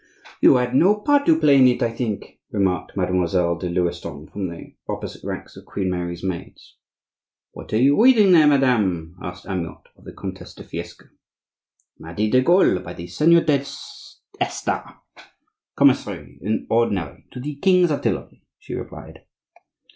"You 0.41 0.55
had 0.55 0.73
no 0.73 0.99
part 0.99 1.27
to 1.27 1.39
play 1.39 1.57
in 1.57 1.67
it, 1.67 1.83
I 1.83 1.91
think?" 1.91 2.39
remarked 2.49 2.97
Mademoiselle 2.97 3.55
de 3.55 3.69
Lewiston 3.69 4.25
from 4.25 4.47
the 4.47 4.73
opposite 4.89 5.23
ranks 5.23 5.55
of 5.55 5.65
Queen 5.65 5.91
Mary's 5.91 6.23
maids. 6.23 6.79
"What 7.51 7.71
are 7.71 7.77
you 7.77 8.01
reading 8.01 8.31
there, 8.31 8.47
madame?" 8.47 9.15
asked 9.21 9.45
Amyot 9.45 9.85
of 9.95 10.05
the 10.05 10.11
Comtesse 10.11 10.55
de 10.55 10.63
Fiesque. 10.63 11.03
"'Amadis 11.99 12.31
de 12.31 12.41
Gaule,' 12.41 12.79
by 12.83 12.93
the 12.93 13.05
Seigneur 13.05 13.41
des 13.43 13.63
Essarts, 14.39 14.93
commissary 15.75 16.39
in 16.41 16.65
ordinary 16.67 17.27
to 17.31 17.39
the 17.39 17.57
king's 17.57 17.91
artillery," 17.91 18.41
she 18.57 18.73
replied. 18.73 19.19